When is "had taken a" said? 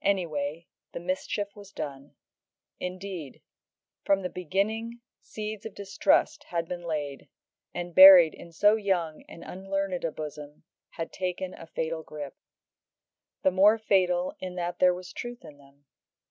10.92-11.66